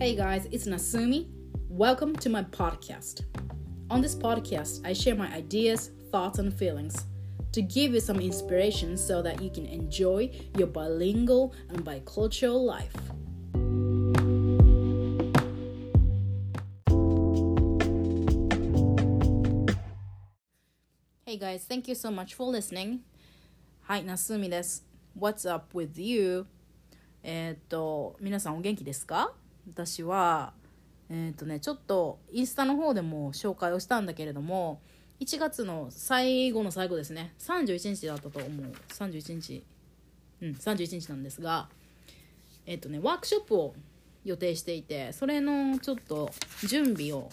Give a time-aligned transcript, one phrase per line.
[0.00, 1.28] Hey guys, it's Nasumi.
[1.68, 3.24] Welcome to my podcast.
[3.90, 7.06] On this podcast, I share my ideas, thoughts, and feelings
[7.52, 12.94] to give you some inspiration so that you can enjoy your bilingual and bicultural life.
[21.24, 23.00] Hey guys, thank you so much for listening.
[23.82, 24.84] はい、なすみです。
[25.18, 26.46] What's up with you?
[27.22, 29.32] えーっと、皆さんお元気ですか
[29.67, 30.53] 私は、
[31.09, 34.81] えーっとね、ちょっとインスタの方でも紹介をしたんだけれども、
[35.19, 38.73] 1月の最後の最後ですね、31日だったと思う。
[38.89, 39.63] 31日。
[40.41, 41.69] うん、31日なんですが、
[42.65, 43.75] えーっとね、ワークショップを
[44.25, 46.31] 予定していて、それのちょっと
[46.67, 47.29] 準備を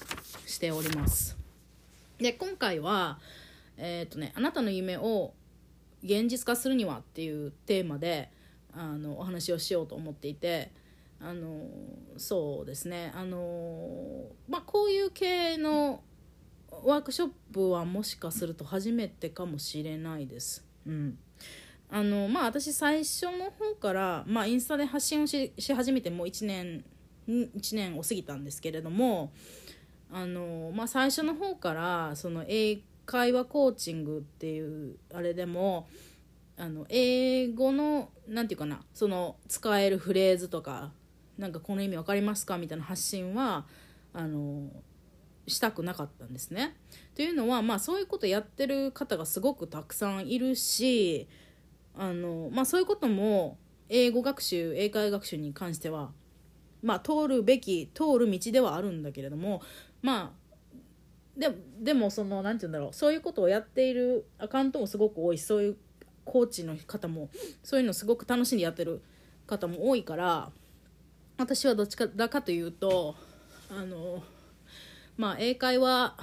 [0.46, 1.38] しております。
[2.18, 3.18] で、今回は、
[3.76, 5.32] えーっとね、あなたの夢を
[6.02, 8.30] 現実化するにはっていうテーマで
[8.72, 10.70] あのお話をしようと思っていて
[11.20, 11.68] あの
[12.16, 16.02] そうですねあの、まあ、こういう系の
[16.84, 20.64] ワークショップはもしかすると初めてかもしれないです。
[20.86, 21.18] うん
[21.90, 26.84] あのまあ、私最初の方から、まあ、インスタで発信をしし始めてもう1年
[27.28, 29.32] 1年を過ぎたんですけれども
[30.12, 35.88] あの、まあ、最初の方からその英会話コーチングっていうあれでも
[36.58, 40.92] あの英語のなんていうかなその使えるフレーズとか
[41.38, 42.58] なんかこの意味わかりますか？
[42.58, 43.64] みたいな発信は
[44.12, 44.68] あの
[45.46, 46.76] したくなかったんですね。
[47.14, 51.28] というのは、まあ、そういうことやってる方がすごくたくさんいるし
[51.94, 53.56] あの、まあ、そういうことも
[53.88, 56.10] 英語学習英会学習に関しては、
[56.82, 59.62] まあ、通るべき通る道ではあるんだけれども
[60.02, 61.48] まあで
[61.80, 65.76] でもそのなんて言うんだろうそういうことをやっているアカウントもすごく多いそういう
[66.24, 67.30] コーチの方も
[67.62, 69.02] そういうのすごく楽しんでやってる
[69.46, 70.50] 方も多いから
[71.38, 73.14] 私はどっちかだかというと
[73.70, 74.22] あの
[75.16, 76.16] まあ英会話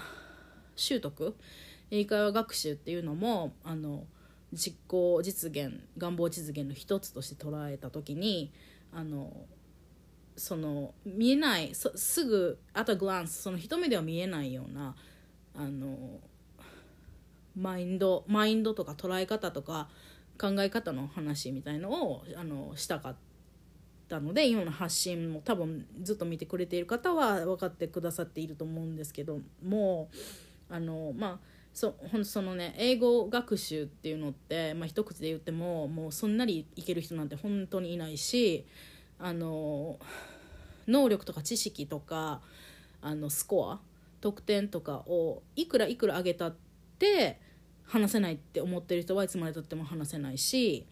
[0.76, 1.36] 習得？
[1.90, 4.04] 英会話学習っていうのもあの
[4.52, 8.52] 実行実現願望実現の一つとして捉えた時に
[8.94, 9.31] あの
[10.36, 14.96] その見えないそすぐあとグランスその一目では見えないような
[15.56, 16.20] あの
[17.56, 19.88] マインドマインドとか捉え方とか
[20.38, 23.16] 考え方の話みたいのをあのしたかっ
[24.08, 30.10] たので今の発信も多分ずっと見てくれている方は分かってくださっていると思うんですけども
[30.70, 31.40] あのまあ
[31.74, 38.66] そほんそのね英語学習っていうのって、まあ、一口で言ってももうそんなにいける人なんて本当にいないし
[39.20, 40.00] あの
[40.88, 42.42] 能力とか知識とか
[43.02, 43.80] あのスコア
[44.22, 46.56] 得点とかをいくらいくら上げたっ
[46.98, 47.40] て
[47.84, 50.86] 話せないって思ってる人はいつまでたっても話せないし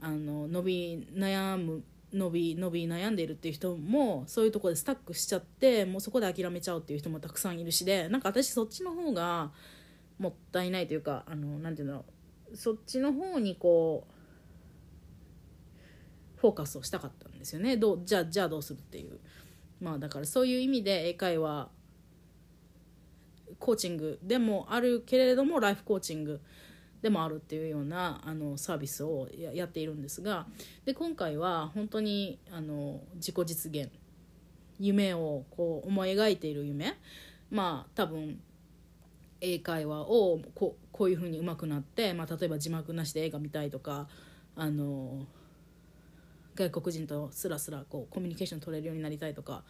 [0.00, 9.50] あの伸び悩む伸び伸び悩んでいるっていう人もそういうところでスタックしちゃってもうそこで諦めちゃうっていう人もたくさんいるしでなんか私そっちの方が
[10.18, 12.04] もったいないというかあのなんていうんだろ
[12.52, 14.18] うそっちの方にこう
[16.40, 17.76] フォーカスをしたかったんですよね。
[17.76, 19.18] どうじゃあじゃあどうするっていう。
[19.80, 21.68] まあだからそういう意味で英会話
[23.58, 26.40] コーチングでもあるけれどもライフコーチング
[27.02, 30.46] でもあるっていうようなあのサービスをややっているんですが
[30.84, 33.90] で今回は本当にあの自己実現
[34.80, 36.96] 夢をこう思い描いている夢
[37.50, 38.40] まあ多分
[39.40, 44.08] 英会話をこうこういうふうに上手くなって、まあ、例えば字幕なしで映画見たいとか
[44.56, 45.26] あの
[46.56, 49.62] 外国人とスラスラこうコミュニケーション取れるようになりたいとか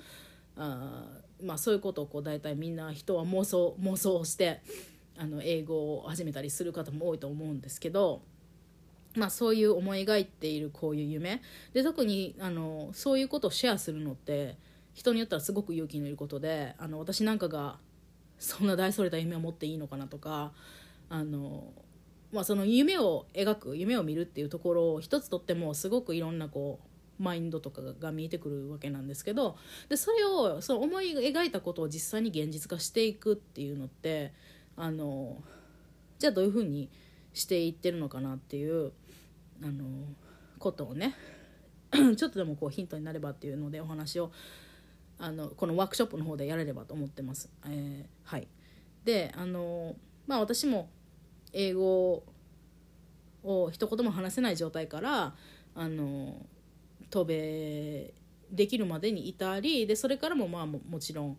[0.56, 1.04] あ
[1.42, 4.62] まあそういうことをこう大体みんな人は妄想妄想して
[5.18, 8.22] あの英語を始めたりする方も多いと思うんですけど、
[9.16, 11.42] まあ、そういう思い描いているこういう夢。
[11.72, 14.56] で特にあのそういうことをシェアするのって
[14.94, 17.78] 人によってはすごく勇気のいることであの私なんかが
[18.38, 20.52] そんな大それた夢を持っていいのかなとか
[21.08, 21.72] あの、
[22.32, 26.80] まあ、その夢を描く夢を見るっていうところを一つとってもすごくいろんなこ
[27.18, 29.56] うマインドとかが見えてくるわけなんですけど
[29.88, 34.32] でそれをその思い描いたことを実際に現実化していくっていうのって
[34.78, 35.36] あの
[36.18, 36.88] じゃあどういうふうに
[37.34, 38.92] していってるのかなっていう
[39.62, 39.84] あの
[40.58, 41.14] ことをね
[41.92, 44.30] ちょっとでもこうヒントになればっていうのでお話を
[45.18, 47.50] あのこのワークショップの方でやれればと思ってます。
[47.66, 48.46] えーはい、
[49.04, 49.96] であの
[50.26, 50.88] まあ私も
[51.52, 52.22] 英語
[53.42, 55.34] を一言も話せない状態から
[55.74, 56.46] あの
[57.10, 58.14] 渡米
[58.52, 61.38] できるまでにいたりでそれからもまあももちろん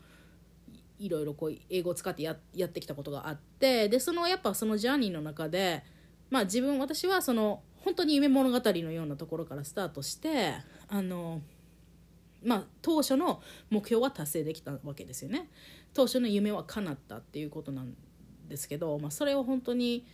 [0.99, 2.37] いろいろこう英語を使ってやっ
[2.69, 5.83] てきたことがあってでそのやっぱそのジャーニーの中で
[6.29, 10.53] まあ自分私はその本当に夢物語のようなところからスタートして
[10.89, 11.41] あの
[12.43, 15.49] まあ当初の目標は達成できたわけですよね。
[15.93, 17.95] 当初の夢は叶ったっていうことなん
[18.47, 20.05] ですけど、まあ、それを本当に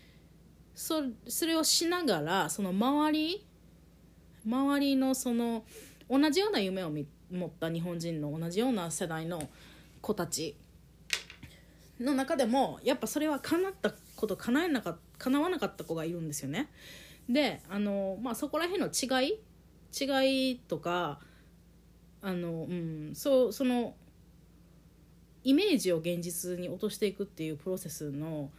[0.74, 3.46] そそれをしながらその周り
[4.46, 5.64] 周りのその
[6.10, 9.50] 同じような夢を持った日本人の同じような世代の
[10.02, 10.56] 子たち
[12.00, 16.70] の中でもやっぱそれは叶ったこと叶えなか叶わなかった子がいるんですよね。
[17.30, 19.40] であの、まあ、そこら辺の違い
[19.98, 21.20] 違いとか
[22.22, 23.96] あの、うん、そうその
[25.44, 28.50] イメージを現実に落としていくっていうプロセスの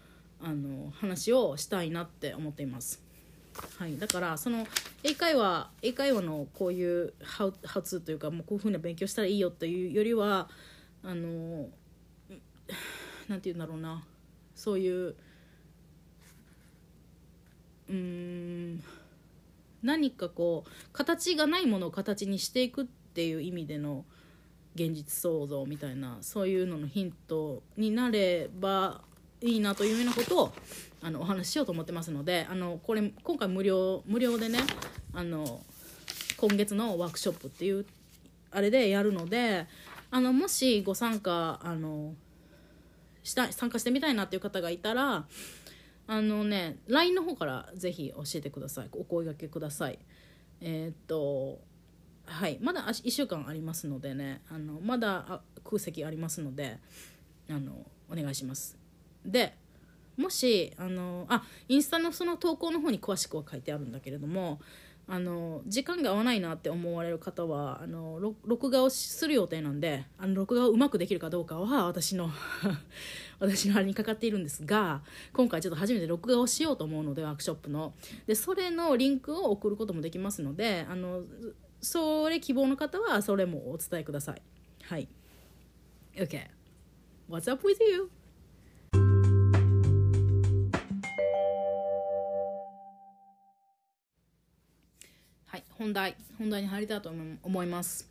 [0.40, 3.02] あの話をしたいなって思っています。
[3.78, 4.66] はい、だからその
[5.02, 10.48] 英会話英会話のこういうハウハウツーというかもうこういうふうな勉強したらいいよというよりは
[11.02, 11.68] あの
[13.28, 14.04] なんて言うんだろうな。
[14.54, 15.14] そういう
[17.88, 18.82] うん
[19.82, 24.04] 何かこう形がないものを形にしていくっていう意味での
[24.74, 29.02] 現実創造みたいなそういうののヒントになれば
[29.40, 30.52] いいなというようなことを
[31.02, 34.58] あのお話ししようと思ってますのであのこれ今回無料無料でね
[35.14, 35.60] あの
[36.36, 37.86] 今月のワークショップっていう
[38.50, 39.66] あれでやるので
[40.10, 42.14] あのもしご参加あの
[43.26, 45.26] した参加してみたいなっていう方がいたら
[46.06, 48.88] あのね LINE の方からぜひ教えてください。
[48.92, 49.98] お声がけください。
[50.60, 51.58] えー、っと
[52.24, 52.58] はい。
[52.60, 56.78] まだ1週間ありますのでねあのまだ空席ありますので
[57.50, 58.78] あのお願いします。
[59.24, 59.56] で
[60.16, 64.60] もしあのあインスタのその投稿の方に詳しくは書いてあるんだけれども
[65.08, 72.28] あの時間が合わないなって思われる方はあの録画をする予定なんであの録画をうまくできるかどうかは私の
[73.38, 77.94] 私のあれにかかっているんですが今回ちょっと初めて録画をしようと思うのでワークショップの。
[78.26, 81.22] でそれのリンクを送ることもできますのであの
[81.80, 84.42] それ希望の方はそれもお伝えください。
[84.82, 85.08] はい。
[86.14, 86.48] OK
[87.28, 88.10] What's up with you?
[95.78, 97.12] 本題本題に入りたいと
[97.42, 98.08] 思います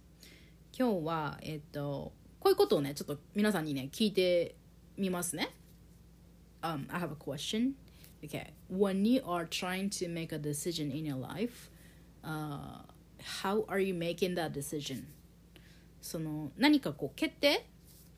[0.78, 4.56] 今日はえっ、とこういうことをねちょっと皆さんにね聞いて
[4.98, 5.50] みますね
[6.62, 7.72] um, I have a question
[8.24, 11.72] okay when you are trying to make a decision in your life
[12.24, 12.84] uh,
[13.42, 15.04] how are you making that decision
[16.02, 17.66] その何かこう決定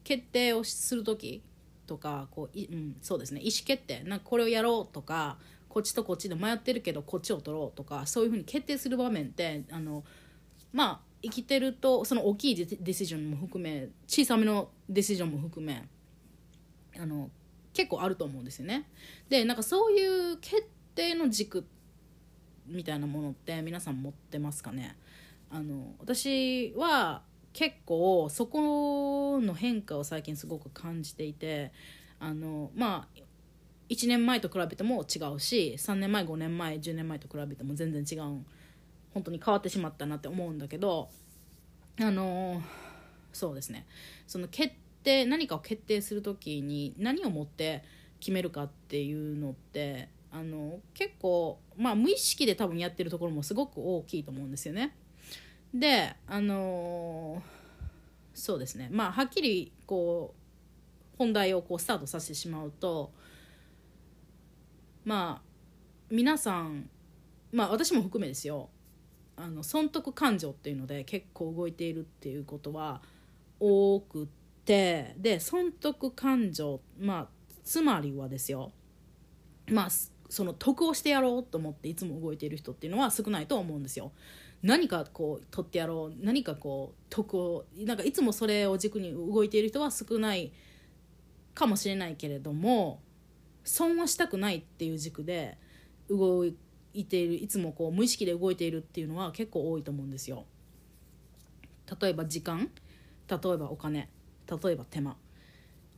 [0.03, 1.41] 決定をする時
[1.85, 5.37] とかこうい、うん、そうですね意思決定なんかこれをやろうとか
[5.77, 10.03] こっちとこっちで迷ってるけどこっちを取ろうとかそういうふうに決定する場面ってあの
[10.73, 15.87] まあ生きてるとその大きいディシジョンも含め小さめのディシジョンも含め
[16.99, 17.29] あの
[17.73, 18.89] 結構あると思うんですよね。
[19.29, 21.63] でなんかそういう決定の軸
[22.65, 24.97] みたいなものって皆さん持ってますかね？
[25.51, 27.21] あの私は
[27.53, 31.71] 結構そこの変化を最近すごく感じていて
[32.19, 33.21] あのまあ
[33.89, 38.43] 1年前と比べても違うし3年前5年前10年前と比べても全然違う
[39.13, 41.09] 本当に変わってしまったなって思うんだけど
[41.99, 42.61] あの
[43.33, 43.85] そうですね。
[44.25, 44.73] その決
[45.03, 47.83] 定何かを決定する時に何をもって
[48.19, 54.95] 決めるかっていうのってあの結構、まあ、無意識で多分やってるところもすごく大きいと思うんですよね。
[55.73, 57.41] であの
[58.33, 58.89] そうですね。
[58.91, 63.11] まあはっきりこう本題をこうスタートさせてしまうと
[65.07, 65.41] まあ
[66.11, 66.89] 皆さん
[67.53, 68.67] まあ私も含めですよ
[69.37, 73.01] あの損得感情っていうので結構動いているっていうことは
[73.57, 74.27] 多く
[74.65, 77.27] てで損得感情まあ
[77.63, 78.73] つまりはですよ
[79.71, 79.87] まあ
[80.27, 84.11] その得をしてやろうと思っていつも動いている人っていうのは少ないと思うんですよ。
[84.61, 90.51] 何かこう取ってやろう何かこう得をなんかいつもそれを軸に動いている人は少ない
[91.53, 92.99] かもしれないけれども
[93.67, 95.57] 損はしたくないっていう軸で
[96.09, 96.55] 動い
[97.05, 100.45] ているいつもこう無意識で動いているっていうのは結構多いと思うんですよ。
[102.01, 102.69] 例えば時間
[103.29, 104.09] 例えばお金
[104.49, 105.15] 例えば手間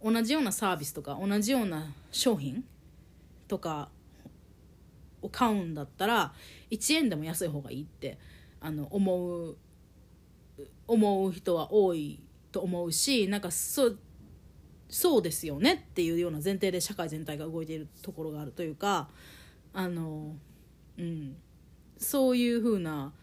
[0.03, 2.63] 同じようなサービスとか同じような商品
[3.47, 3.89] とか
[5.21, 6.33] を買うんだったら
[6.71, 8.17] 1円でも安い方がいいって
[8.61, 9.57] あの思う
[10.87, 12.21] 思う人は多い
[12.51, 13.99] と思うしなんかそう
[14.89, 19.07] そうですよねっていうような前提で社会全体が動いているところがあるというか
[19.71, 20.35] あの、
[20.97, 21.35] うん、
[21.97, 23.13] そういうふうな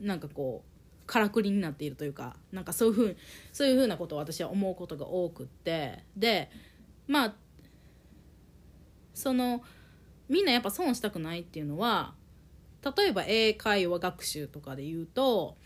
[0.00, 3.16] なんかこうからくりになっているというかなんかそういうふう
[3.52, 6.04] そういうふうなことを私は思うことが多くって。
[6.16, 6.50] で
[7.06, 7.34] まあ
[9.12, 9.62] その
[10.28, 12.14] みんなやっぱ損したくないっていうのは
[12.96, 15.56] 例えば英会話学習とかで言うと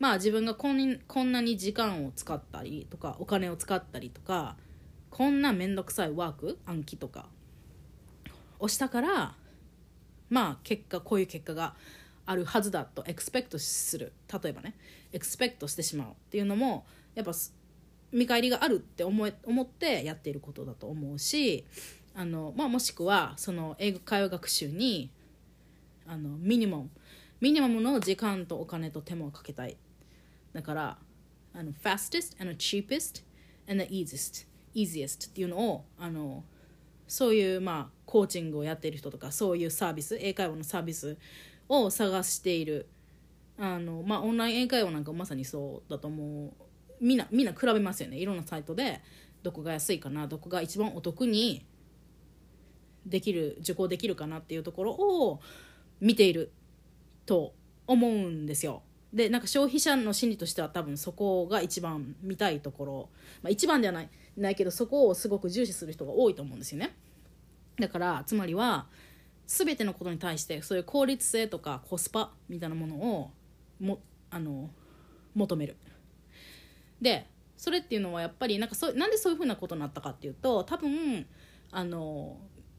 [0.00, 4.56] まあ自分がこんこんなに時間を使ったりとかお金を使ったりとか
[5.10, 7.26] こんな面倒くさいワーク暗記とか
[8.58, 9.34] をしたから
[10.30, 11.74] まあ結果こういう結果が
[12.24, 14.12] あるはずだとエクスペクトする。
[14.42, 14.74] 例えばね
[15.12, 17.32] エクスペクトしてしまうっていうのもやっぱ
[18.12, 21.66] 見返りがあるって思え思ってやっていることだと思うし
[22.14, 25.10] あの、まあ、もしくはその英語会話学習に
[26.06, 26.90] あのミニマム
[27.40, 29.76] ミニマムの時間とお金と手間をかけたい。
[30.52, 30.98] だから
[31.54, 33.24] あの fastest and cheapest
[33.68, 36.44] and the easiest easiest っていうのをあの
[37.06, 41.16] そういうまあコーチングをやっている人とかそういうサービス英会話のサービス
[41.68, 42.88] を探している
[43.58, 46.52] あのまあオンライン英会話なんかまさにそうだと思う
[47.00, 49.00] みんなみんな比べますよねいろんなサイトで
[49.42, 51.64] どこが安いかなどこが一番お得に
[53.06, 55.40] できる受講できるかなっていうところを
[56.00, 56.52] 見ている
[57.26, 57.54] と
[57.86, 58.82] 思うんですよ。
[59.12, 63.08] でなんか消費者の心理としては多分そこが一番見たいところ、
[63.42, 66.96] まあ、一番ではないないけどそこをすごく重視する人が多いと思うんですよね。
[67.78, 68.86] だからつまりは
[69.46, 73.30] 全てのことに対してそういう効率性とかコスパみたいなものを
[73.80, 74.00] も
[74.30, 74.70] あの
[75.34, 75.76] 求める。
[77.00, 77.26] で
[77.56, 81.26] それっていうのはやっぱりなんかそなんでそういうふうなことになったかっていうと多分
[81.72, 82.38] あの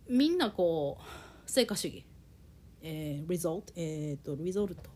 [0.10, 2.06] みんなこう成果主義、
[2.82, 4.90] えー、リゾルトえっ、ー、とリゾルト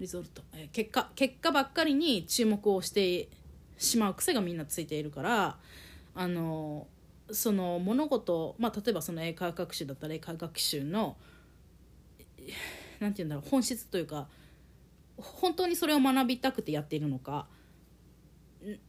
[0.00, 3.28] リゾルト、えー、結果結果ばっかりに注目をして
[3.76, 5.56] しまう癖がみんなついているから
[6.14, 6.86] あの
[7.30, 11.16] その物事、まあ、例えばその英会話学習だったら英会話学習の
[13.00, 14.28] 何て言うんだろう本質というか
[15.16, 17.46] 本当にそれを学びたくてやっているのか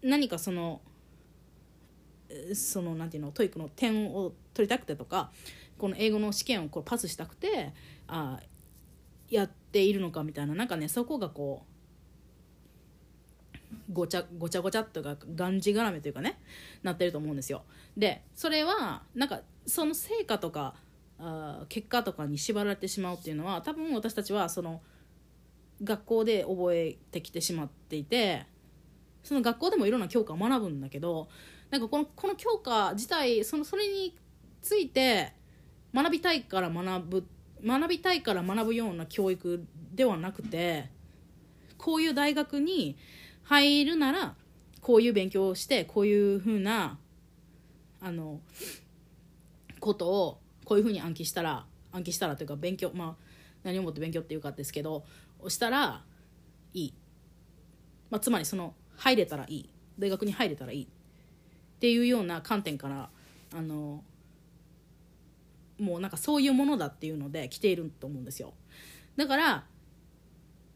[0.01, 0.81] 何かその
[2.53, 5.31] そのなんていうの TOEIC の点を取りたくてとか
[5.77, 7.73] この英語の試験をこうパスしたくて
[8.07, 8.39] や
[9.29, 11.79] っているのかみたいななんかねそこがこう
[13.91, 16.39] ごちゃごちゃごちゃっというかがんじがらめというかね
[16.83, 17.63] なってると思うんですよ。
[17.97, 20.75] でそれはなんかその成果とか
[21.19, 24.81] あ結果とかに縛られてしまうっていうのは多分私たちはその
[25.83, 28.45] 学校で覚えてきてしまっていて
[29.23, 31.29] その学校でもいろんな教科を学ぶんだけど
[31.69, 34.17] なんかこのこの教科自体そのそれに
[34.61, 35.33] ついて
[35.93, 37.27] 学びたいから学ぶ
[37.65, 40.89] 学びたいから学ぶような教育ではなくて
[41.77, 42.97] こういう大学に
[43.43, 44.35] 入るなら
[44.81, 46.97] こういう勉強をしてこういうふうな
[48.01, 48.39] あの
[49.79, 53.23] ことをこういうふうに暗記したら暗記したらというか勉強まあ
[53.63, 55.03] 何をもって勉強っていうかですけど
[55.39, 56.03] をしたら
[56.73, 56.93] いい、
[58.09, 59.69] まあ、つまりその入れたらいい。
[59.97, 60.83] 大学に入れたらいい。
[60.83, 60.87] っ
[61.79, 63.09] ていうような観点から
[63.55, 64.03] あの
[65.79, 68.53] もうなんかそういうものだっていうので来ていると思うんですよ
[69.15, 69.65] だから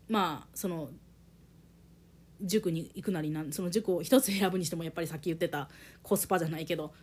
[0.09, 0.89] まあその
[2.41, 5.69] 塾に行くなりなんその塾を一つ選ぶにしてもやっぱりさっき言ってた
[6.01, 6.93] コスパじゃないけど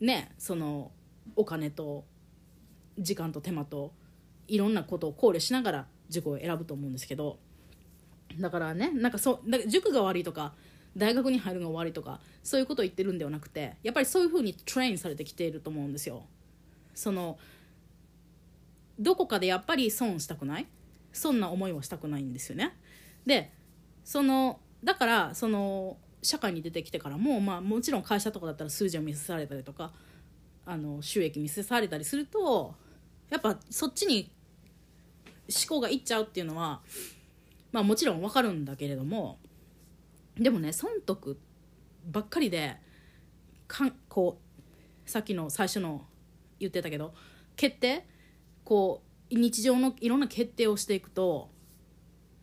[0.00, 0.90] ねその
[1.36, 2.04] お金と
[2.98, 3.92] 時間と手間と
[4.46, 7.38] いろんなことを考慮しながら塾を選ぶと思うんですけど
[8.38, 10.54] だからねなんかそうだから塾が悪いとか
[10.96, 16.24] 大学に入るのが悪いとかそういうことを言ってるんではなくてやっぱりそういうふうにトレインされてきていると思うんですよ。
[16.98, 17.38] その
[18.98, 20.66] どこかでやっぱり損したくない？
[21.12, 22.76] そんな思いはしたくないんですよね。
[23.24, 23.52] で
[24.04, 29.92] そのだからその社会に出てきてからも、まあ、もちろん会社とかだったら数字を見せされたりとか
[30.66, 32.74] あの収益見せされたりすると
[33.30, 34.28] やっぱそっちに
[35.48, 36.80] 思考がいっちゃうっていうのは
[37.70, 39.38] まあもちろん分かるんだけれども
[40.36, 41.38] でもね損得
[42.10, 42.76] ばっかりで
[43.68, 44.40] かんこ
[45.06, 46.04] うさっきの最初の
[46.60, 47.14] 言ってたけど
[47.56, 48.06] 決定
[48.64, 51.50] こう日常のいろんな決定をしていくと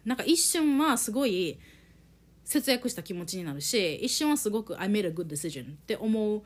[0.06, 1.60] なんか一瞬はすごい
[2.44, 6.44] 節約した気持ちになるし一瞬はすごく I made a good decision って思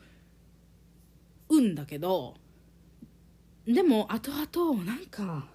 [1.50, 2.34] うんだけど
[3.66, 5.46] でも後々なんか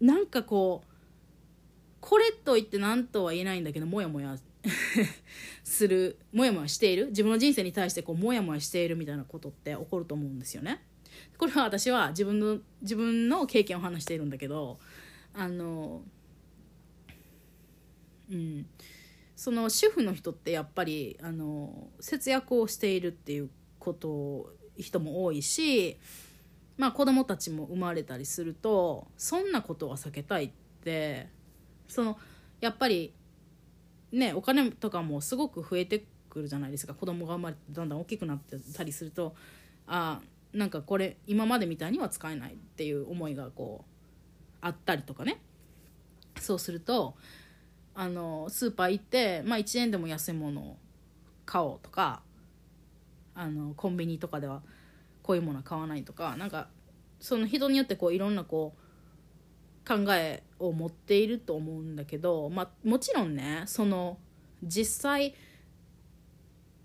[0.00, 0.88] なんかこう
[2.00, 4.36] これと言って何とは言えないんだけどモヤモヤ
[5.64, 10.84] するモヤモヤしている自分の人生に対してこうモヤモヤしているみたいなことって起こると思うんですよね。
[11.36, 14.78] これは私は自分の自分の経験を話しているんだけど
[15.34, 16.02] あの
[18.30, 18.66] うん
[19.36, 25.96] その主婦の人ってやっぱりあの節約をしているっていうこと人も多いし
[26.76, 30.50] まあ子供たちも生まれたりするとそんなことは避けたいっ
[30.82, 31.28] て
[31.86, 32.18] その
[32.60, 33.14] やっぱり
[34.12, 36.94] ねお金とかもすごく増えてくるじゃないですか。
[36.94, 39.34] 子供が生まれてだんだん大きくなってたりすると
[39.86, 40.20] あ
[40.52, 43.88] なんかこれ今までみたいには使えないっていう思いがこう
[44.60, 45.40] あったりとかね。
[46.40, 47.14] そうすると
[47.94, 50.76] あのスーパー行って、まあ、1円でも安いものを
[51.44, 52.22] 買おうとか
[53.34, 54.62] あのコンビニとかでは
[55.22, 56.68] こういうものは買わないとかなんか
[57.18, 64.18] その人によってこういろんなこう考えを持っていると思うんだけど、まあ、もちろんねその
[64.62, 65.34] 実際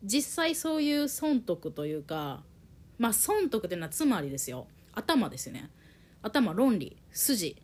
[0.03, 2.43] 実際そういう損得というか
[2.97, 5.69] まあ損得っていうのはつまりですよ頭ですよね。
[6.21, 7.57] 頭論理筋。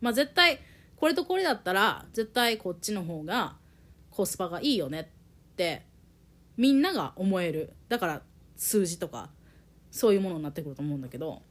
[0.00, 0.58] まあ絶対
[0.96, 3.56] これとこれだったら絶対こっちの方が
[4.10, 5.82] コスパがいいよねって
[6.56, 7.74] みんなが思える。
[7.88, 8.22] だから
[8.56, 9.30] 数字とか
[9.90, 11.42] そういうものになってくると思うんだけど。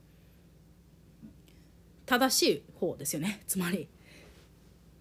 [2.12, 3.88] 正しい方ですよね つまり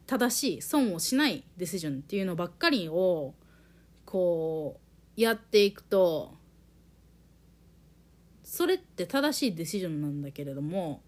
[0.06, 3.34] 正しい損をしないディシジョンっていうのばっかりを
[4.04, 4.78] こ
[5.16, 6.36] うやっていくと
[8.44, 11.02] それって正しいディシジョンなんだけれども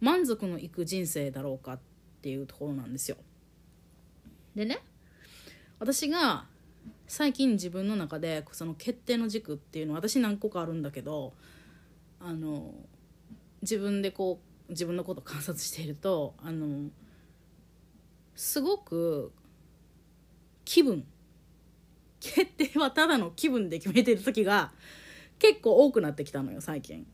[0.00, 1.80] 満足のいく人生だろうかっ
[2.20, 3.16] ていうところなんですよ。
[4.56, 4.80] でね
[5.78, 6.48] 私が
[7.06, 11.32] 最近自分の中でその決定の軸っていうのは私何個かあるんだけど
[12.18, 12.74] あの
[13.60, 16.90] 自分でこう自分のこと観察しているとあの
[18.34, 19.32] すごく
[20.64, 21.06] 気分
[22.20, 24.72] 決定はただの気分で決めてる時が
[25.38, 27.06] 結構多くなってきたのよ最近。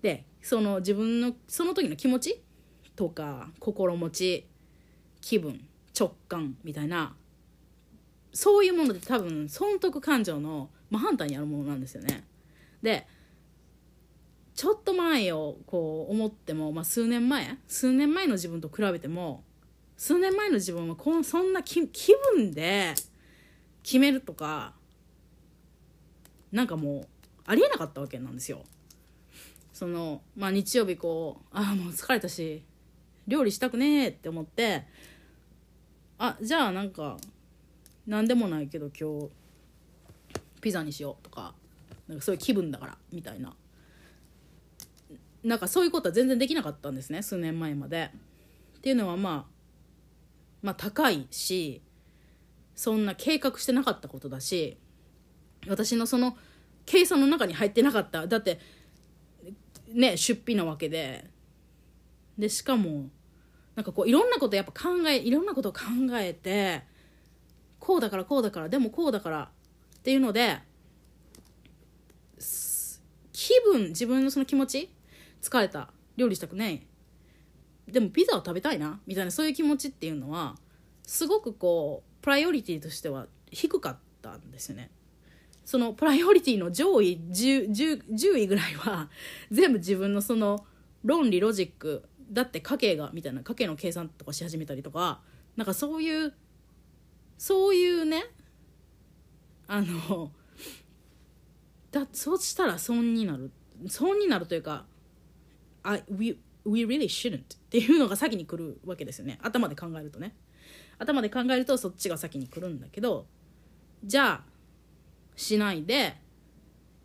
[0.00, 2.42] でその自分のその時の気持ち
[2.94, 4.46] とか心持ち
[5.20, 5.66] 気分
[5.98, 7.16] 直感みたいな
[8.32, 12.24] そういうもので多分損得感情の真反対にあるものなんですよね。
[12.82, 13.06] で
[14.54, 19.42] ちょっと前をこう思っても、まあ、数年前数年前の自分と比べても
[19.96, 22.94] 数年前の自分はこんそんな気気分で
[23.82, 24.74] 決めるとか
[26.52, 27.06] なんかもう
[27.46, 28.62] ありえなかったわけなんですよ。
[29.72, 32.62] そのまあ日曜日こうああもう疲れたし
[33.26, 34.84] 料理したくねえって思って
[36.16, 37.16] あじゃあなんか
[38.06, 39.30] 何でもないけど今日
[40.60, 41.54] ピザにしようとか
[42.06, 43.52] なんかそういう気分だからみたいな
[45.44, 48.10] なんかそういうことは全然できなかったんですね数年前まで。
[48.78, 49.54] っていうのはまあ
[50.62, 51.80] まあ高いし
[52.74, 54.76] そんな計画してなかったことだし
[55.68, 56.36] 私のその
[56.84, 58.60] 計算の中に入ってなかっただって
[59.92, 61.30] ね出費なわけで
[62.36, 63.06] でしかも
[63.74, 65.80] なんかこういろんなことやっぱ考えいろんなことを考
[66.14, 66.82] えて
[67.78, 69.48] こうだからこうだからでもこうだから
[69.98, 70.58] っていうので
[73.32, 74.90] 気分自分のその気持ち
[75.44, 75.90] 疲れた。
[76.16, 76.86] 料理したくない。
[77.86, 79.00] でもピザを食べたいな。
[79.06, 80.56] みたいなそういう気持ちっていうのは
[81.02, 84.90] すごくこうプライオリティとしては低かったんですよね。
[85.66, 89.10] そのプライオリティの上位 10, 10, 10位ぐらいは
[89.50, 90.66] 全部自分のその
[91.04, 95.22] 論理ロジックだって家計がみたいな家計の計算とかし始めたりとか
[95.56, 96.34] なんかそういう
[97.36, 98.24] そういうね
[99.66, 100.32] あの
[101.90, 103.50] だそうしたら損になる。
[103.88, 104.86] 損になるというか
[105.84, 109.38] I, we, we really shouldn't っていうのが先に来るわけですよね。
[109.42, 110.34] 頭で考えるとね。
[110.98, 113.26] 頭で考えるとそっちが先に来るんだけど
[114.04, 114.44] じゃあ
[115.36, 116.16] しないで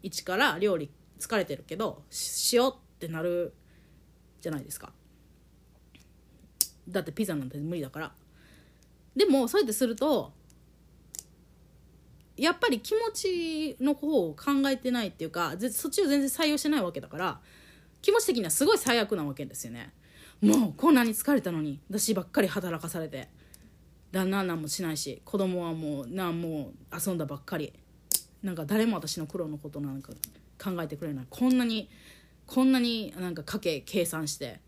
[0.03, 3.53] 一から料理疲れてるけどしようってなる
[4.41, 4.93] じゃないですか。
[6.87, 8.11] だってピザなんて無理だから。
[9.15, 10.31] でもそうやってすると
[12.37, 17.41] やっぱり気持ちの方を考えてないっていうかそっちを全然採用してないわけだから
[18.01, 19.93] 気持ち的にはすごい最悪なわけですよね。
[20.41, 23.29] もうこんなに疲れたのに私ばっかり働かされて。
[24.11, 27.73] 旦那なんもしないし子供はもうなんも遊んだばっかり。
[28.41, 30.13] なんか誰も私の苦労のことなんか
[30.57, 31.25] 考えてくれない。
[31.29, 31.89] こんなに
[32.47, 34.61] こんなになんか家計計算して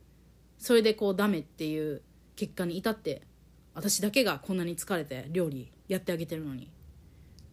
[0.59, 2.01] それでこうダメっていう
[2.35, 3.23] 結果に至って
[3.73, 6.65] 私だけがこんなに疲れて料理やってあげてるのに。
[6.65, 6.67] っ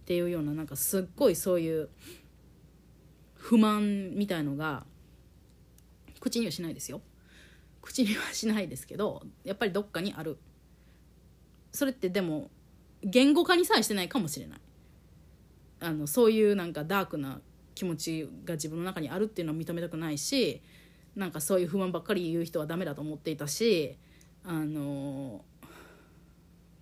[0.09, 1.91] ていうようななんかすっごいそういう
[3.35, 4.85] 不満みたいのが
[6.29, 7.01] 口にはしないですよ。
[7.81, 10.39] 口にはしないですけどやっぱりどっかにある。
[11.73, 12.51] それってでも
[13.03, 14.61] 言語化にさえしてないかもしれない。
[15.81, 17.41] あのそういうなんかダークな
[17.75, 20.61] 気持ちが自分の中にあるっていうのは認めたくないし
[21.15, 23.97] なんかそういう不満ばっかり言う人はダメだと思っていたし
[24.45, 25.45] あの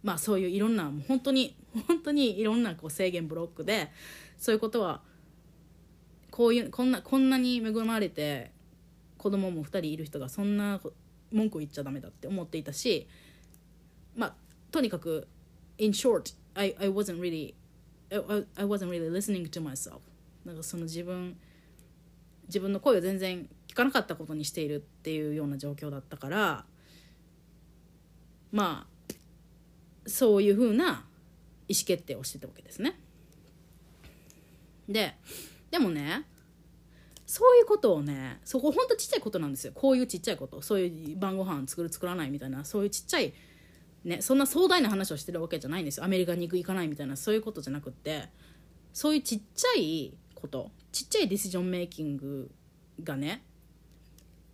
[0.03, 1.55] まあそういういろんな本当に
[1.87, 3.91] 本当にいろんなこう制限ブロックで
[4.39, 5.03] そういうことは
[6.31, 8.53] こういうこんなこんなに恵まれて
[9.19, 10.81] 子供も2人いる人がそんな
[11.33, 13.09] 文句言っちゃダメだって思っていたし
[14.15, 14.35] まあ
[14.71, 15.29] とにかく
[15.79, 17.55] in short I, I wasn't really
[18.11, 20.01] I, I wasn't really listening to myself
[20.45, 21.37] なんかその自分
[22.47, 26.65] 自分の声を全然聞かなかったことにしているっていうような状況だったから
[28.53, 31.05] まあそういうふうな
[31.69, 32.97] 意思決定をしてたわけですね。
[34.89, 35.17] で
[35.71, 36.25] でもね
[37.27, 39.73] そういうことをねそこほんとちっちゃいことなんですよ。
[39.75, 40.63] こういうちっちゃいこと。
[40.63, 42.65] そういう晩ご飯作る作らないみたいな。
[42.65, 43.35] そういうちっちゃい
[44.05, 46.05] ねそんな壮大な話をしてるわけじゃないんですよ。
[46.05, 47.17] アメリカに行く行かないみたいな。
[47.17, 48.29] そういうことじゃなくって。
[48.93, 50.71] そういうちっちゃいこと。
[50.93, 52.51] ちっちゃいディシジョンメイキング
[53.03, 53.43] がね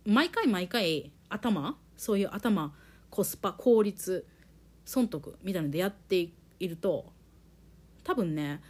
[0.05, 2.73] 毎回毎回頭そういう頭
[3.09, 4.25] コスパ効率
[4.85, 7.13] 損得みたいなのでやっていると
[8.03, 8.61] 多分ね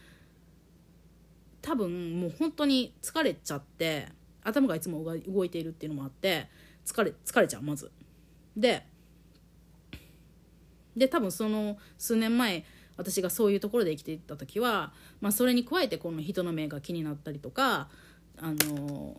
[1.63, 4.09] 多分もう本当に疲れちゃって
[4.43, 6.49] 頭がいつも動いているっていうのもあって
[6.85, 7.89] 疲れ疲れちゃうまず。
[8.55, 8.85] で
[10.95, 12.65] で多分その数年前
[12.97, 17.87] 私がそういうところで生きていった時は、まあ、それに加えてこの人の目が気になったりとか
[18.37, 19.15] あの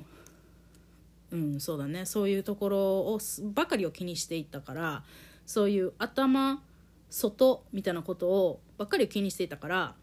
[1.33, 3.19] うんそうだねそういうところを
[3.55, 5.03] ばかりを気にしていったから
[5.47, 6.63] そういう頭
[7.11, 9.95] 外みたいなことをばっかり気にしていたから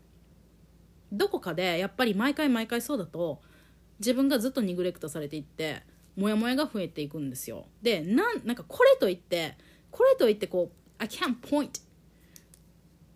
[1.11, 3.41] どこかでやっぱり毎回毎回そうだと
[3.99, 5.83] 自分がずっとニグレクトされていって
[6.15, 7.65] モヤモヤが増えていくんですよ。
[7.81, 9.57] でなんなんかこれといって
[9.91, 11.81] これといってこう I can't point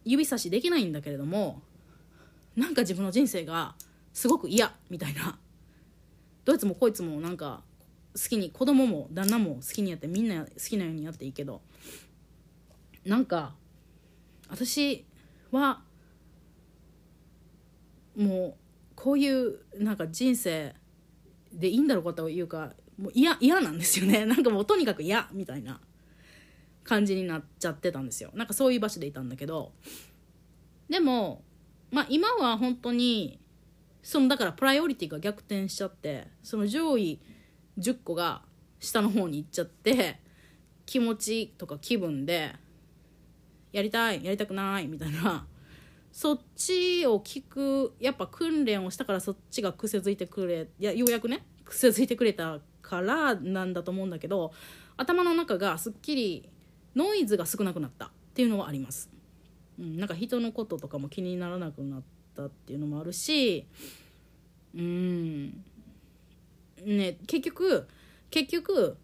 [0.03, 1.61] 指差しできないんだけれども
[2.55, 3.75] なんか自分の人生が
[4.13, 5.39] すごく嫌みたいな。
[6.45, 7.63] どいつもこいつもなんか
[8.13, 11.61] 好きに子供も旦那も好きにやってみんな好きなようにやっていいけど
[13.03, 13.55] なんか
[14.47, 15.05] 私
[15.51, 15.81] は
[18.15, 20.73] もうこういうなんか人生
[21.53, 24.25] でいいんだろうかというかもう嫌嫌なんですよね。
[24.27, 25.79] なんかもうとにかく嫌みたいな
[26.83, 28.31] 感じになっちゃってたんですよ。
[28.33, 29.73] なんかそういう場所でいたんだけど。
[30.89, 31.43] でも
[31.91, 33.39] まあ今は本当に
[34.01, 37.19] そのだからプライオリティが逆転しちゃってその上位
[37.79, 38.43] 10個が
[38.79, 40.19] 下の方に行っちゃって
[40.85, 42.55] 気持ちとか気分で
[43.71, 45.47] やりたいやりたくないみたいな
[46.15, 54.53] そっちを聞くやっぱ訓練をしたからそっちが癖づいてくれいやようやくね癖づいてくれたからなんだと思うんだけど
[54.95, 56.49] 頭の中がすっきり
[56.95, 58.05] ノイズが少なくなった。
[58.05, 59.09] っていうのはあります、
[59.79, 62.01] うん、なんか人のこととかも気にならなくなっ
[62.35, 63.65] たっていうのもあるし
[64.75, 65.63] うん。
[66.85, 67.87] ね結局
[68.29, 68.97] 結局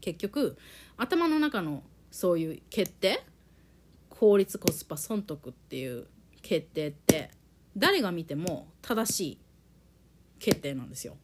[0.00, 0.56] 結局
[0.96, 3.24] 頭の中のそういう決定
[4.18, 6.08] 効率コスパ損得っていう
[6.42, 7.30] 決定って
[7.76, 9.38] 誰が見ても正しい
[10.40, 11.16] 決定なんですよ。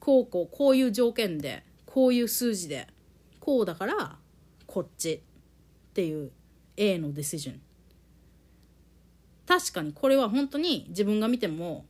[0.00, 2.88] こうこうこういう条件でこういう数字で
[3.38, 4.18] こうだから
[4.66, 5.20] こっちっ
[5.92, 6.32] ていう
[6.76, 7.60] A のディシジョン
[9.46, 11.86] 確かにこれは本当に自分が見ても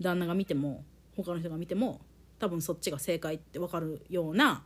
[0.00, 0.84] 旦那が見ても
[1.16, 2.02] 他の人が見ても
[2.38, 4.62] 多分そっちが正解って分かるような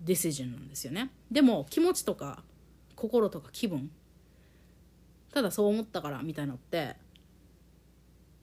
[0.00, 2.42] ディシジョンなんですよねでも気持ちとか
[3.02, 3.90] 心とか気分？
[5.34, 6.94] ただそう思ったからみたいなのって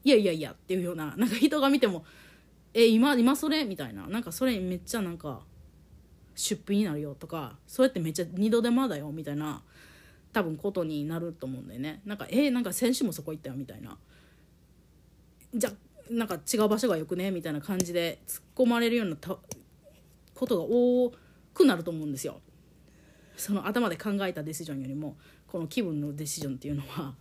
[0.03, 2.03] いやいやいやっていうようななんか人が見ても
[2.73, 3.63] え今今それ？
[3.63, 4.05] みたいな。
[4.07, 5.39] なんかそれめっちゃなんか
[6.35, 9.61] 出費になるよとかそれってめっちゃ二度手間だよみたいな
[10.33, 12.01] 多分ことになると思うんだよね。
[12.05, 13.97] なんかえ、なんか先週もそこ行ったよみたいな。
[15.55, 15.71] じゃ
[16.11, 17.31] なんか違う場所がよくね？
[17.31, 19.15] みたいな感じで突っ込まれるような
[20.35, 21.11] ことが多
[21.53, 22.41] くなると思うんですよ。
[23.39, 25.15] その頭で考えたディシジョンよりも
[25.47, 27.13] この気分のディシジョンっていうのは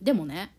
[0.00, 0.52] でもね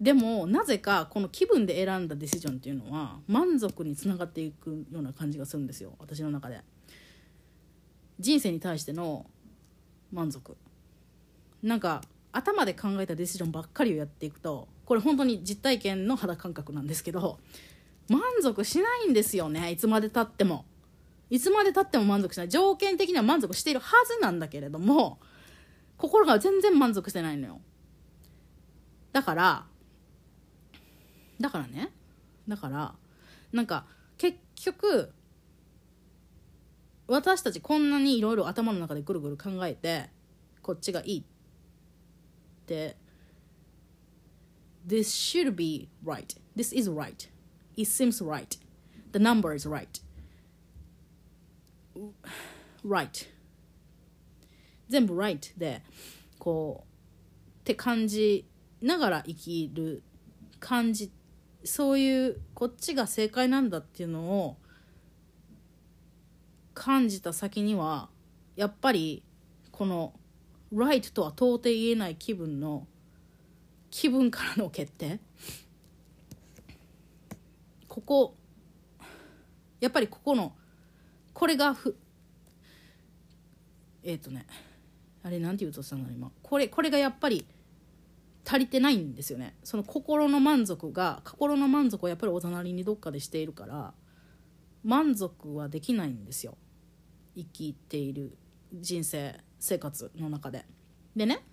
[0.00, 6.60] でもなぜかこの気分で選んだディシジョンっていうのは満足につながっていくような感じがするんですよ私の中で。
[8.20, 9.26] 人生に対しての
[10.12, 10.56] 満足。
[11.62, 12.02] なんか
[12.32, 17.38] 頭で考えたディシジョンばっかりをやっていくとこれ本当に実体験の肌感覚なんですけど
[18.08, 20.64] 満足しないんですよねいつまでたっても。
[21.28, 22.48] いつまでたっても満足しない。
[22.48, 25.18] 条件的には満足しているはずなんだけれども
[25.96, 27.60] 心が全然満足してないのよ。
[29.12, 29.66] だから
[31.40, 31.90] だからね。
[32.48, 32.94] だから
[33.52, 33.86] なんか
[34.18, 35.12] 結局
[37.08, 40.10] 私たちこんなにいろいろ頭の中でぐるぐる考えて
[40.62, 41.24] こっちがいいっ
[42.66, 42.96] て
[44.86, 46.36] This should be right.
[46.56, 47.28] This is right.
[47.76, 48.56] It seems right.
[49.12, 50.00] The number is right.
[52.84, 53.26] Right.
[54.88, 55.82] 全部 right で
[56.38, 56.88] こう
[57.60, 58.46] って感じ
[58.80, 60.02] ながら生きる
[60.60, 61.10] 感じ
[61.64, 64.56] そういうこっちが正解なんだっていうのを
[66.74, 68.08] 感じた先には
[68.54, 69.24] やっぱり
[69.72, 70.12] この
[70.72, 72.86] right とは到底言えない気分の
[73.90, 75.20] 気分からの決定。
[77.88, 78.36] ここ
[79.80, 80.54] やっぱりここの
[81.36, 81.94] これがふ
[84.02, 84.46] えっ、ー、とね
[85.22, 86.32] あれなんて言うとしたの今。
[86.42, 87.44] これこれがやっぱり
[88.46, 89.54] 足りてないんですよね。
[89.62, 93.92] その心の満足が心の満足をやっぱりおざなりにどっかでしているから
[94.82, 96.56] 満足はできないんですよ。
[97.36, 98.38] 生きている
[98.72, 100.64] 人生生活の中で。
[101.14, 101.44] でね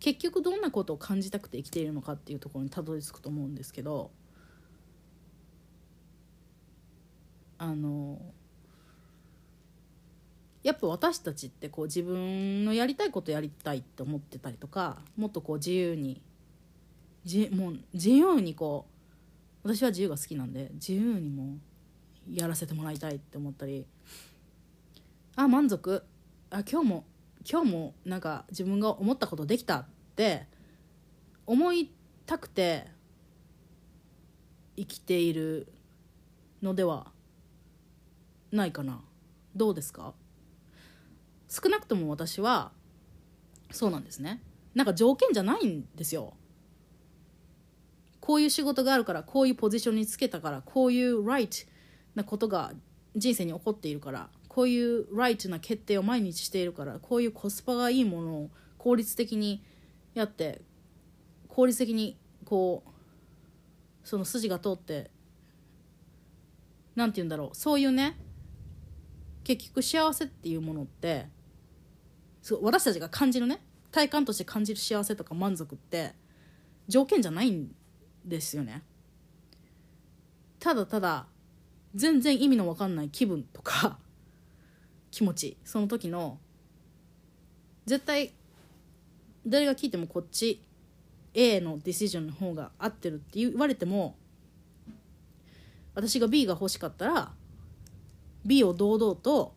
[0.00, 4.10] 結局どんなことを感じたくて生きているのかっていうところにたどり着くと思うんですけど
[7.58, 8.20] あの
[10.62, 16.20] やっぱ私たちってこう自分のやりたいことやりたいって思ってたりとかもっとこう自由に
[17.24, 18.86] じもう自由にこ
[19.64, 21.58] う私は自由が好きなんで自由にも
[22.32, 23.86] やらせてもらいたいって思ったり
[25.36, 26.02] あ満足。
[26.50, 27.04] あ今日も
[27.48, 30.46] 今日もなんか自分が思ったことできたって
[31.44, 31.90] 思い
[32.24, 32.86] たくて
[34.76, 35.72] 生きている
[36.62, 37.12] のでは
[38.52, 39.02] ないかな？
[39.54, 40.14] どうですか？
[41.48, 42.72] 少なくとも私は
[43.70, 44.42] そうなんですね。
[44.74, 46.34] なんか条件じゃないんですよ。
[48.20, 51.66] こういう仕事があるからこういうポジションにつけたからこういう right
[52.14, 52.72] なことが
[53.14, 59.62] 人生に起こっているからこういうライトな決定を毎日しているからこういうコスパがいいものを効率的に
[60.14, 60.60] やって
[61.48, 62.90] 効率的にこう
[64.02, 65.10] その筋が通って
[66.96, 67.56] 何て言うんだろう。
[67.56, 68.16] そういうね
[69.46, 71.28] 結局幸せっていうものって
[72.42, 73.60] そう私たちが感じるね
[73.92, 76.14] 体感として感じる幸せとか満足って
[76.88, 77.72] 条件じゃないん
[78.24, 78.82] ですよね。
[80.58, 81.26] ただただ
[81.94, 84.00] 全然意味の分かんない気分とか
[85.12, 86.40] 気持ちその時の
[87.84, 88.32] 絶対
[89.46, 90.60] 誰が聞いてもこっち
[91.34, 94.16] A のディシジョンの方が合ってるって言われても
[95.94, 97.32] 私が B が欲しかったら
[98.46, 99.54] B を堂々と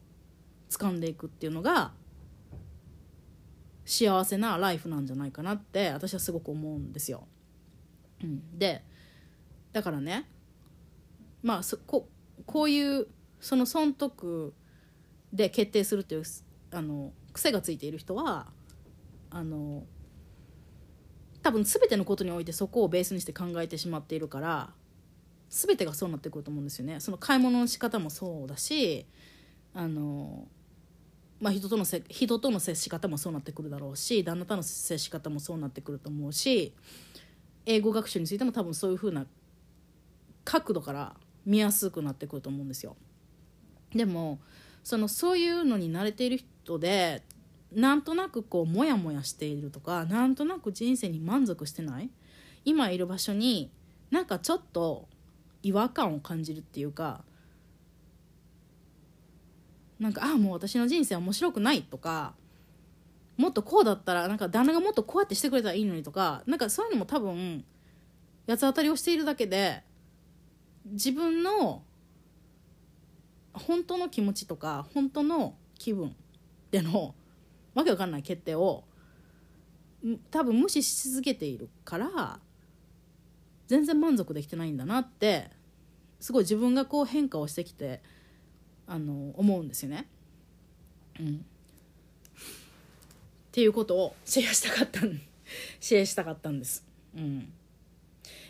[0.70, 1.92] 掴んでいくっていうのが
[3.86, 7.28] 幸せなライフなんじゃないかなって私はすごく思うんですよ。
[8.24, 8.84] うん、で
[9.72, 10.28] だからね
[11.42, 12.08] まあそこ
[12.46, 13.08] こういう
[13.40, 14.54] その損得
[15.32, 16.24] で決定するという
[16.72, 18.48] あの癖がついている人は
[19.30, 19.84] あの
[21.42, 24.74] 多分全てのことにおいてそこをベースにして考えてしまっているから
[25.50, 27.00] 全てがそうなってくると思うんですよね。
[27.00, 29.06] その買い物の仕方もそうだし
[29.74, 30.48] あの、
[31.40, 36.74] まあ、人とのせ人との接し方もそうなってくるだろうし旦那との接し方もそうなってくると思うし
[37.66, 39.26] 英語学習についても多分そういうふうな
[40.46, 42.96] 角度から見やすくなってくると思うんですよ。
[43.94, 44.40] でも
[44.84, 47.24] そのそういうのに慣れている人で
[47.72, 52.10] なんとなくこうモヤモヤしているとかなんとなく人生に満足してない
[52.66, 53.72] 今いる場所に
[54.12, 55.08] なんかちょっと
[55.64, 57.24] 違和感を感じるっていうか
[60.00, 62.34] なんかああもう私の人生面白くないとか
[63.38, 67.64] もっとこうだったらなんか旦那がもっとこうやってしてくれたらいいのにとかなんかそういうのも多分
[68.48, 69.84] 八つ当たりをしているだけで
[70.86, 71.84] 自分の
[73.54, 76.16] 本当の気持ちとか本当の気分
[76.72, 77.14] での
[77.74, 78.84] わけわかんない決定を
[80.32, 82.40] 多分無視し続けているから
[83.70, 85.52] 全然満足できてないんだなって
[86.20, 88.02] すごい自分がこう変化をしてきて
[88.88, 90.08] あの思うんですよね。
[91.20, 91.40] うん、っ
[93.52, 95.02] ていうことをシェアしたかった
[95.80, 96.84] シェアしたかったんです。
[97.16, 97.54] うん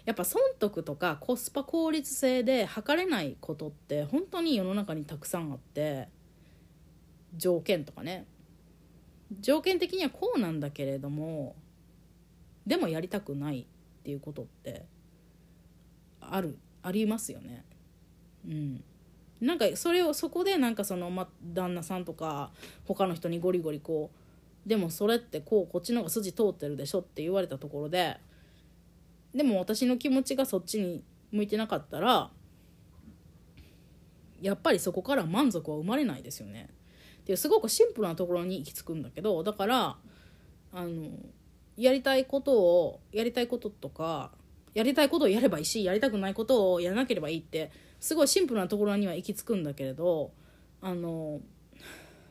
[0.06, 6.08] やっぱ損得とかコスパ効率性で測れないことって本当に世の中にたくさんあって
[7.36, 8.26] 条件とかね
[9.40, 11.56] 条件的にはこうなんだけれども
[12.66, 13.68] でもやりたくない
[14.00, 14.86] っていうことって
[16.32, 17.66] あるありますよね。
[18.48, 18.84] うん、
[19.42, 22.52] なんかそれをそこでなんかその、ま、旦那さんとか
[22.86, 24.12] 他の人にゴリゴリこ
[24.66, 28.18] うでもそれってこうこっちの方が筋通ってるでしょって言われたところで
[29.34, 32.32] でも私の気持ちがそっちに向いてなかったら
[34.42, 36.70] やっぱりそこから満足は生まれないですよね。
[37.22, 39.98] っていうすごくシンプルなところに行き着くんだけどだから
[40.72, 41.10] あの
[41.78, 44.32] やりたいことをやりたいこととか
[44.74, 50.32] やりたいことをやればいいしやりたくないことをやらなければいいってすごいシンプルなところには行き着くんだけれど
[50.82, 51.42] あの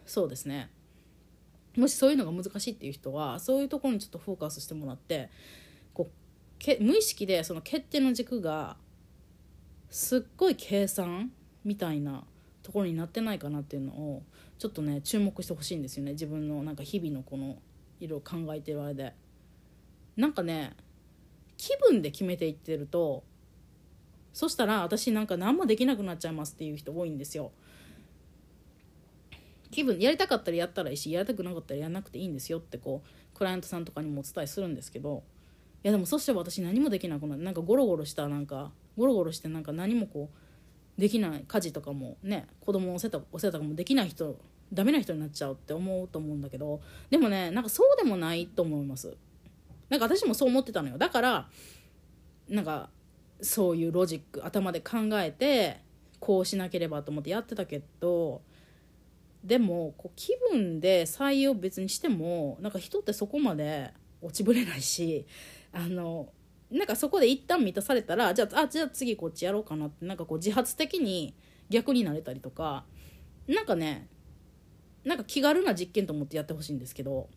[0.06, 0.70] そうですね。
[1.76, 5.30] もしそういうのが難しいっていう人はそういうところにちょっとフォーカスしてもらって
[5.94, 6.14] こう
[6.58, 8.76] け無意識でその決定の軸が
[9.90, 11.30] すっごい計算
[11.64, 12.24] みたいな
[12.62, 14.22] ところになってないかなっていうのを
[14.58, 16.12] ちょっとね注目してほしいんですよね。
[16.12, 17.58] 自分のなんか日々のこの
[18.00, 19.14] いろいろ考えてるあれで
[20.16, 20.74] なんかね
[21.58, 23.24] 気分で決めていってると
[24.32, 27.50] そしたら私なんか何もできなくなっちゃいますっていう人多いんですよ。
[29.70, 35.22] 気分やりたかったらやったらいいしやりたくなかったらやらなくていいんですよってこうクライアントさんとかにもお伝えするんですけど
[35.84, 40.30] いやでもそして私何もできなくなってなんかゴロゴロしたなんかゴロゴロしてなんか何もこ
[40.96, 44.38] うできない家事とかもね子供のせたお世話とかもできない人
[44.72, 49.16] ダメな人になっちゃうって思うと思うんだけどでもねなんかそうでもないと思います。
[49.88, 50.98] なんか私もそう思ってたのよ。
[50.98, 51.48] だから
[52.48, 52.90] なんか
[53.40, 55.80] そういうロジック頭で考えて
[56.18, 58.42] こうしなければと思ってやってたけど
[59.44, 65.26] でもこう気分で採用別にしてもなんか人ってそこまで落ちぶれないし
[65.72, 66.32] あの
[66.70, 71.34] なんかそこで一旦満たされたらじゃああじゃあ次こっちやろうかなってなんかこう自発的に
[71.70, 72.84] 逆になれたりとか
[73.46, 74.08] なんかね
[75.04, 77.28] なんか気軽な実験と思ってやってほしいんですけど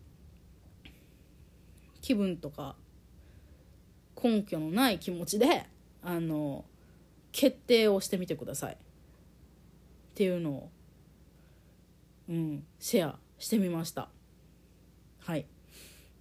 [2.02, 2.76] 気分とか
[4.22, 5.66] 根拠のない気持ちで
[6.02, 6.66] あの
[7.32, 8.74] 決定をしてみてください。
[8.74, 8.76] っ
[10.14, 10.70] ていうのを、
[12.28, 14.10] うん、シェアしてみました。
[15.20, 15.46] はい。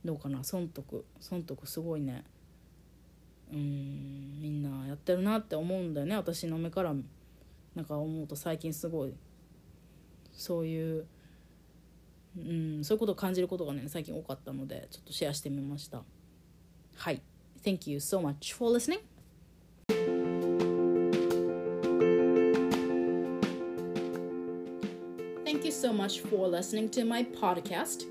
[0.05, 0.43] どうかな？
[0.43, 2.23] 損得損得すごいね。
[3.51, 6.15] うんみんなやってるなって思うんだよね。
[6.15, 6.95] 私の目から
[7.75, 9.13] なんか思うと最近すごい
[10.31, 11.05] そういう
[12.36, 16.02] うんそういうことを感じることがね最近多かったのでちょっとシェアしてみました
[16.96, 17.22] はい
[17.64, 19.00] Thank you so much for listening
[25.44, 28.04] Thank you so much for listening to my podcast.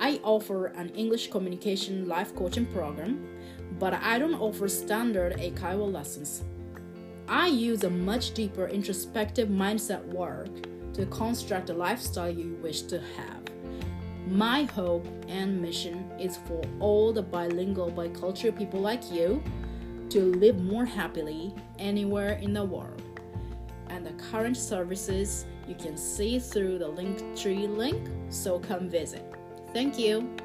[0.00, 3.26] I offer an English communication life coaching program,
[3.78, 6.42] but I don't offer standard Eikaiwa lessons.
[7.28, 10.48] I use a much deeper introspective mindset work
[10.94, 13.43] to construct the lifestyle you wish to have.
[14.27, 19.43] My hope and mission is for all the bilingual, bicultural people like you
[20.09, 23.01] to live more happily anywhere in the world.
[23.89, 29.23] And the current services you can see through the Linktree link, so come visit.
[29.73, 30.35] Thank you.